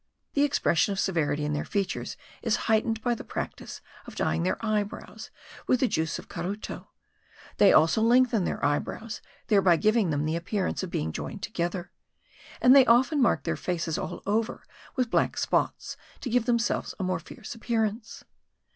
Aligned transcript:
The 0.33 0.41
expression 0.41 0.91
of 0.91 0.99
severity 0.99 1.45
in 1.45 1.53
their 1.53 1.63
features 1.63 2.17
is 2.41 2.55
heightened 2.65 3.03
by 3.03 3.13
the 3.13 3.23
practice 3.23 3.81
of 4.07 4.15
dyeing 4.15 4.41
their 4.41 4.57
eyebrows 4.65 5.29
with 5.67 5.79
the 5.79 5.87
juice 5.87 6.17
of 6.17 6.27
caruto: 6.27 6.87
they 7.57 7.71
also 7.71 8.01
lengthen 8.01 8.43
their 8.43 8.65
eyebrows, 8.65 9.21
thereby 9.45 9.75
giving 9.77 10.09
them 10.09 10.25
the 10.25 10.35
appearance 10.35 10.81
of 10.81 10.89
being 10.89 11.11
joined 11.11 11.43
together; 11.43 11.91
and 12.61 12.75
they 12.75 12.87
often 12.87 13.21
mark 13.21 13.43
their 13.43 13.55
faces 13.55 13.99
all 13.99 14.23
over 14.25 14.65
with 14.95 15.11
black 15.11 15.37
spots 15.37 15.97
to 16.21 16.31
give 16.31 16.45
themselves 16.45 16.95
a 16.99 17.03
more 17.03 17.19
fierce 17.19 17.53
appearance. 17.53 18.23